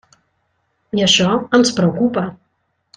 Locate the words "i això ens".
1.01-1.77